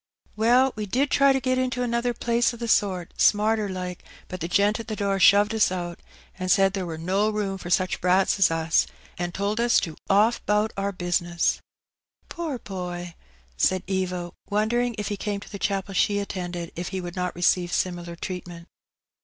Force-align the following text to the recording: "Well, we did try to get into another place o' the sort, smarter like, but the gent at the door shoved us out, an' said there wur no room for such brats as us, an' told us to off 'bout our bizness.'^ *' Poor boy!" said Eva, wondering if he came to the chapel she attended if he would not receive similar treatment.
"Well, 0.35 0.73
we 0.75 0.87
did 0.87 1.11
try 1.11 1.31
to 1.31 1.39
get 1.39 1.59
into 1.59 1.83
another 1.83 2.11
place 2.15 2.55
o' 2.55 2.57
the 2.57 2.67
sort, 2.67 3.13
smarter 3.21 3.69
like, 3.69 4.03
but 4.29 4.39
the 4.41 4.47
gent 4.47 4.79
at 4.79 4.87
the 4.87 4.95
door 4.95 5.19
shoved 5.19 5.53
us 5.53 5.71
out, 5.71 5.99
an' 6.39 6.49
said 6.49 6.73
there 6.73 6.87
wur 6.87 6.97
no 6.97 7.29
room 7.29 7.59
for 7.59 7.69
such 7.69 8.01
brats 8.01 8.39
as 8.39 8.49
us, 8.49 8.87
an' 9.19 9.31
told 9.31 9.59
us 9.59 9.79
to 9.81 9.95
off 10.09 10.43
'bout 10.47 10.73
our 10.75 10.91
bizness.'^ 10.91 11.59
*' 11.95 12.29
Poor 12.35 12.57
boy!" 12.57 13.13
said 13.57 13.83
Eva, 13.85 14.31
wondering 14.49 14.95
if 14.97 15.09
he 15.09 15.17
came 15.17 15.39
to 15.39 15.51
the 15.51 15.59
chapel 15.59 15.93
she 15.93 16.17
attended 16.17 16.71
if 16.75 16.87
he 16.87 16.99
would 16.99 17.15
not 17.15 17.35
receive 17.35 17.71
similar 17.71 18.15
treatment. 18.15 18.67